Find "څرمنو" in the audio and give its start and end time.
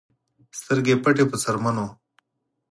1.43-1.87